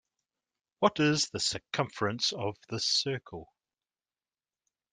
[0.79, 3.53] What is the circumference of this circle?